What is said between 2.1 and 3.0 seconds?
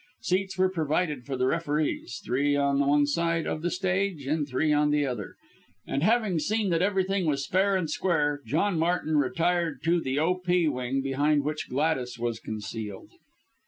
three on the